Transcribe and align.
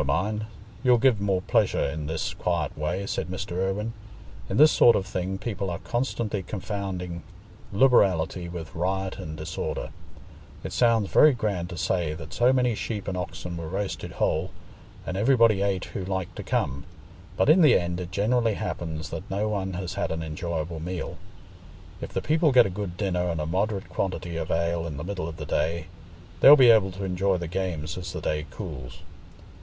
"Never 0.00 0.06
mind, 0.12 0.46
you'll 0.82 0.96
give 0.96 1.20
more 1.20 1.42
pleasure 1.42 1.90
in 1.90 2.06
this 2.06 2.32
quiet 2.32 2.74
way," 2.74 3.04
said 3.06 3.26
Mr. 3.26 3.52
Irwine. 3.58 3.92
"In 4.48 4.56
this 4.56 4.72
sort 4.72 4.96
of 4.96 5.04
thing 5.04 5.36
people 5.36 5.68
are 5.68 5.76
constantly 5.76 6.42
confounding 6.42 7.22
liberality 7.70 8.48
with 8.48 8.74
riot 8.74 9.18
and 9.18 9.36
disorder. 9.36 9.90
It 10.64 10.72
sounds 10.72 11.10
very 11.10 11.34
grand 11.34 11.68
to 11.68 11.76
say 11.76 12.14
that 12.14 12.32
so 12.32 12.50
many 12.50 12.74
sheep 12.74 13.08
and 13.08 13.16
oxen 13.18 13.58
were 13.58 13.68
roasted 13.68 14.12
whole, 14.12 14.52
and 15.06 15.18
everybody 15.18 15.60
ate 15.60 15.84
who 15.92 16.02
liked 16.02 16.34
to 16.36 16.42
come; 16.42 16.84
but 17.36 17.50
in 17.50 17.60
the 17.60 17.78
end 17.78 18.00
it 18.00 18.10
generally 18.10 18.54
happens 18.54 19.10
that 19.10 19.30
no 19.30 19.50
one 19.50 19.74
has 19.74 19.92
had 20.00 20.10
an 20.10 20.22
enjoyable 20.22 20.80
meal. 20.80 21.18
If 22.00 22.14
the 22.14 22.22
people 22.22 22.52
get 22.52 22.64
a 22.64 22.70
good 22.70 22.96
dinner 22.96 23.28
and 23.28 23.38
a 23.38 23.44
moderate 23.44 23.90
quantity 23.90 24.36
of 24.38 24.50
ale 24.50 24.86
in 24.86 24.96
the 24.96 25.04
middle 25.04 25.28
of 25.28 25.36
the 25.36 25.44
day, 25.44 25.88
they'll 26.40 26.56
be 26.56 26.70
able 26.70 26.90
to 26.92 27.04
enjoy 27.04 27.36
the 27.36 27.48
games 27.48 27.98
as 27.98 28.14
the 28.14 28.22
day 28.22 28.46
cools. 28.50 29.00